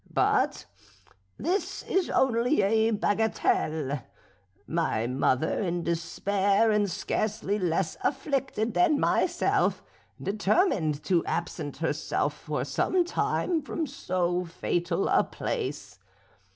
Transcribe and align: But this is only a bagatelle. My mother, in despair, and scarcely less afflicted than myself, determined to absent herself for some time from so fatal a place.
But 0.11 0.65
this 1.37 1.83
is 1.83 2.09
only 2.09 2.63
a 2.63 2.89
bagatelle. 2.89 4.01
My 4.65 5.05
mother, 5.05 5.59
in 5.61 5.83
despair, 5.83 6.71
and 6.71 6.89
scarcely 6.89 7.59
less 7.59 7.97
afflicted 8.01 8.73
than 8.73 8.99
myself, 8.99 9.83
determined 10.19 11.03
to 11.03 11.23
absent 11.27 11.77
herself 11.77 12.33
for 12.33 12.65
some 12.65 13.05
time 13.05 13.61
from 13.61 13.85
so 13.85 14.43
fatal 14.43 15.07
a 15.07 15.23
place. 15.23 15.99